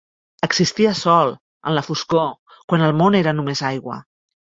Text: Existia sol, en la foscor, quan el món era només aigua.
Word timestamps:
Existia 0.45 0.93
sol, 1.01 1.35
en 1.71 1.77
la 1.81 1.85
foscor, 1.91 2.35
quan 2.69 2.89
el 2.91 2.99
món 3.03 3.23
era 3.25 3.39
només 3.41 3.67
aigua. 3.75 4.05